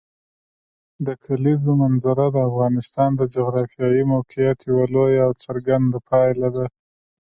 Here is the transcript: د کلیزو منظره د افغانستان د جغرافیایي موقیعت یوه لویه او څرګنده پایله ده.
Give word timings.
د 1.05 1.07
کلیزو 1.23 1.71
منظره 1.81 2.25
د 2.31 2.37
افغانستان 2.49 3.09
د 3.15 3.21
جغرافیایي 3.35 4.03
موقیعت 4.13 4.59
یوه 4.69 4.85
لویه 4.93 5.21
او 5.27 5.31
څرګنده 5.43 5.99
پایله 6.09 6.49
ده. 6.55 6.65